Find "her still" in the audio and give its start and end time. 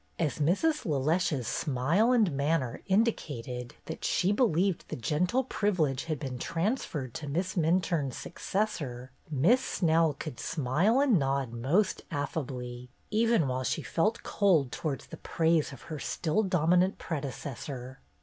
15.83-16.41